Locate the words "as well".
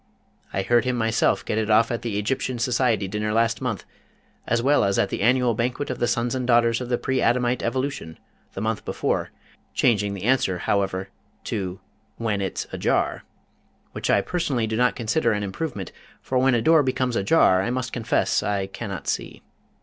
4.47-4.83